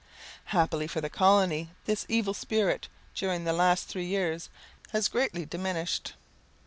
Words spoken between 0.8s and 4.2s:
for the colony, this evil spirit, during the last three